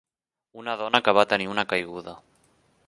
[0.61, 2.19] Una dona que va tenir una caiguda.